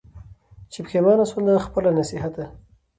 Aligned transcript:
چي 0.71 0.79
پښېمانه 0.85 1.25
سوه 1.31 1.41
له 1.45 1.53
خپله 1.67 1.89
نصیحته 1.99 2.43